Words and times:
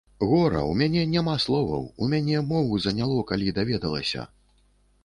Гора, 0.29 0.61
у 0.69 0.71
мяне 0.79 1.03
няма 1.11 1.35
словаў, 1.45 1.85
у 2.01 2.09
мяне 2.15 2.41
мову 2.53 2.83
заняло, 2.89 3.21
калі 3.35 3.57
даведалася. 3.61 4.27